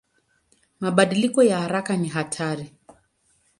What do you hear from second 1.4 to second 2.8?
ya haraka ni hatari.